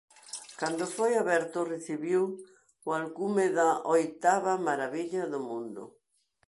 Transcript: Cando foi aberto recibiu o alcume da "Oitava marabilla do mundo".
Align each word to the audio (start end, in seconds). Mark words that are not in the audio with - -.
Cando 0.59 0.85
foi 0.95 1.11
aberto 1.21 1.69
recibiu 1.73 2.21
o 2.87 2.89
alcume 2.99 3.45
da 3.57 3.69
"Oitava 3.95 4.51
marabilla 4.67 5.23
do 5.33 5.39
mundo". 5.49 5.83